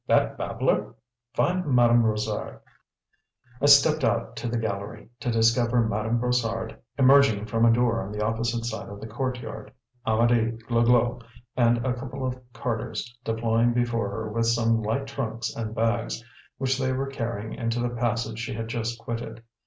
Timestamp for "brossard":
2.01-2.59, 6.17-6.75